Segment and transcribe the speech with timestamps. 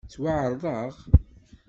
[0.05, 0.93] Ttwaεerḍeɣ?